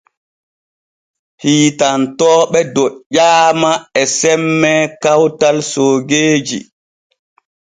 Hiitantooɓe 1.41 2.59
doƴƴaama 2.75 3.71
e 3.99 4.03
semme 4.17 4.71
kawtal 5.03 5.57
soogeeji. 5.71 6.59